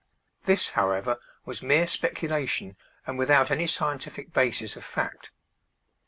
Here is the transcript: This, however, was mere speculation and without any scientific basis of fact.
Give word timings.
This, 0.45 0.69
however, 0.71 1.19
was 1.45 1.61
mere 1.61 1.85
speculation 1.85 2.75
and 3.05 3.19
without 3.19 3.51
any 3.51 3.67
scientific 3.67 4.33
basis 4.33 4.75
of 4.75 4.83
fact. 4.83 5.29